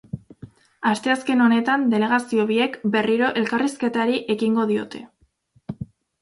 [0.91, 5.05] Asteazken honetan delegazio biek berriro elkarrizketari ekingo diote.